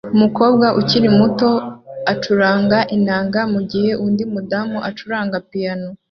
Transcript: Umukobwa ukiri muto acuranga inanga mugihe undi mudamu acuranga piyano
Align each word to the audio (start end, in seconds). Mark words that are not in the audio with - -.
Umukobwa 0.15 0.67
ukiri 0.79 1.07
muto 1.19 1.49
acuranga 2.11 2.77
inanga 2.95 3.39
mugihe 3.53 3.91
undi 4.05 4.23
mudamu 4.33 4.77
acuranga 4.89 5.37
piyano 5.49 5.89